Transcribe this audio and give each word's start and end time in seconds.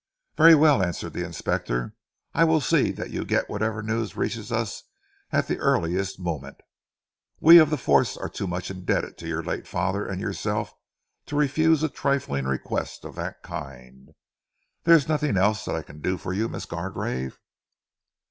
"Very 0.35 0.55
well," 0.55 0.81
answered 0.81 1.13
the 1.13 1.23
inspector, 1.23 1.93
"I 2.33 2.43
will 2.43 2.59
see 2.59 2.91
that 2.91 3.11
you 3.11 3.23
get 3.23 3.51
whatever 3.51 3.83
news 3.83 4.17
reaches 4.17 4.51
us 4.51 4.81
at 5.31 5.45
the 5.47 5.59
earliest 5.59 6.19
moment! 6.19 6.57
We 7.39 7.59
of 7.59 7.69
the 7.69 7.77
force 7.77 8.17
are 8.17 8.27
too 8.27 8.47
much 8.47 8.71
indebted 8.71 9.15
to 9.19 9.27
your 9.27 9.43
late 9.43 9.67
father 9.67 10.03
and 10.03 10.19
yourself 10.19 10.73
to 11.27 11.35
refuse 11.35 11.83
a 11.83 11.87
trifling 11.87 12.45
request 12.47 13.05
of 13.05 13.13
that 13.13 13.43
kind. 13.43 14.15
There 14.85 14.95
is 14.95 15.07
nothing 15.07 15.37
else 15.37 15.65
that 15.65 15.75
I 15.75 15.83
can 15.83 16.01
do 16.01 16.17
for 16.17 16.33
you, 16.33 16.49
Miss 16.49 16.65
Gargrave?" 16.65 17.37